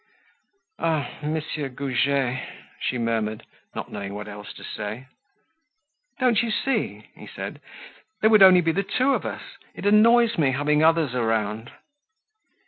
[0.79, 2.41] "Ah, Monsieur Goujet,"
[2.79, 5.05] she murmured, not knowing what else to say.
[6.19, 7.61] "Don't you see?" he said.
[8.21, 9.43] "There would only be the two of us.
[9.75, 11.71] It annoys me having others around."